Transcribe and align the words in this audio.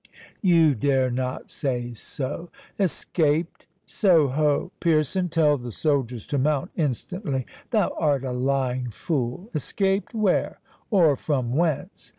"You 0.41 0.73
dare 0.73 1.11
not 1.11 1.51
say 1.51 1.93
so!—Escaped?—So 1.93 4.29
ho! 4.29 4.71
Pearson! 4.79 5.29
tell 5.29 5.57
the 5.57 5.71
soldiers 5.71 6.25
to 6.25 6.39
mount 6.39 6.71
instantly.—Thou 6.75 7.95
art 7.99 8.23
a 8.23 8.31
lying 8.31 8.89
fool!—Escaped?—Where, 8.89 10.59
or 10.89 11.15
from 11.15 11.51
whence?" 11.53 12.09